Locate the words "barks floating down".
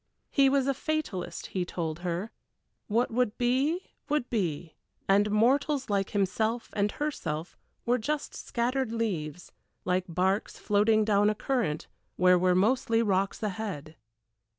10.09-11.29